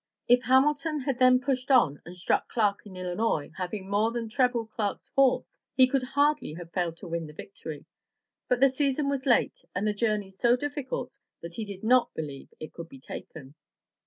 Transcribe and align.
If 0.27 0.41
Hamilton 0.45 1.01
had 1.01 1.19
then 1.19 1.39
pushed 1.39 1.69
on 1.69 2.01
and 2.05 2.17
struck 2.17 2.49
Clark 2.49 2.87
in 2.87 2.95
Illinois, 2.97 3.51
having 3.57 3.87
more 3.87 4.09
than 4.09 4.29
treble 4.29 4.65
Clark's 4.65 5.09
force, 5.09 5.67
he 5.75 5.85
could 5.85 6.01
hardly 6.01 6.53
have 6.53 6.71
failed 6.73 6.97
to 6.97 7.07
win 7.07 7.27
the 7.27 7.33
victory, 7.33 7.85
but 8.47 8.59
the 8.61 8.69
season 8.69 9.09
was 9.09 9.27
late 9.27 9.63
and 9.75 9.85
the 9.85 9.93
journey 9.93 10.31
so 10.31 10.55
difficult 10.55 11.19
that 11.41 11.53
he 11.53 11.65
did 11.65 11.83
not 11.83 12.11
believe 12.15 12.51
it 12.59 12.73
could 12.73 12.89
be 12.89 12.99
taken. 12.99 13.53